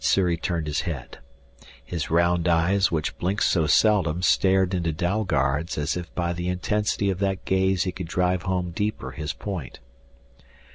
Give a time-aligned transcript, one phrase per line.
[0.03, 1.19] Sssuri turned his head.
[1.85, 7.11] His round eyes which blinked so seldom stared into Dalgard's as if by the intensity
[7.11, 9.79] of that gaze he could drive home deeper his point.